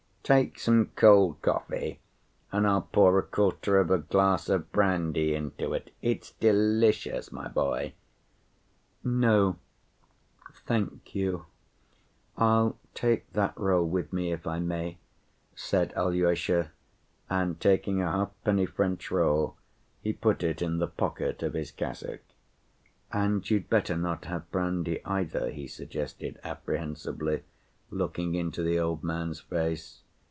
[0.23, 1.99] Take some cold coffee
[2.53, 7.49] and I'll pour a quarter of a glass of brandy into it, it's delicious, my
[7.49, 7.93] boy."
[9.03, 9.57] "No,
[10.65, 11.47] thank you.
[12.37, 14.99] I'll take that roll with me if I may,"
[15.53, 16.71] said Alyosha,
[17.29, 19.57] and taking a halfpenny French roll
[20.01, 22.21] he put it in the pocket of his cassock.
[23.11, 27.43] "And you'd better not have brandy, either," he suggested apprehensively,
[27.89, 29.97] looking into the old man's face.